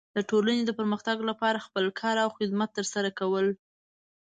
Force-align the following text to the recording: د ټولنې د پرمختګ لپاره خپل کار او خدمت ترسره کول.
د 0.15 0.17
ټولنې 0.29 0.61
د 0.65 0.71
پرمختګ 0.79 1.17
لپاره 1.29 1.63
خپل 1.67 1.85
کار 1.99 2.15
او 2.23 2.29
خدمت 2.37 2.69
ترسره 2.77 3.09
کول. 3.19 3.47